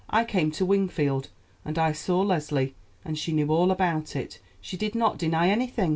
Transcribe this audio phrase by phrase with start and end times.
[0.09, 1.29] I came to Wingfield,
[1.63, 2.73] and I saw Leslie,
[3.05, 5.89] and she knew all about it; she did not deny anything."